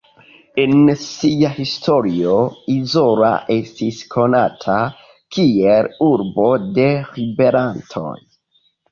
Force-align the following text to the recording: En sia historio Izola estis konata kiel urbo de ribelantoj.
En 0.61 0.77
sia 0.99 1.49
historio 1.57 2.31
Izola 2.75 3.29
estis 3.55 3.99
konata 4.15 4.77
kiel 5.35 5.91
urbo 6.07 6.47
de 6.79 6.87
ribelantoj. 7.19 8.15